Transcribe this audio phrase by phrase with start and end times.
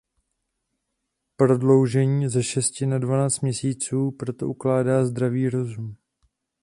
[1.35, 5.95] Prodloužení ze šesti na dvanáct měsíců proto ukládá zdravý rozum.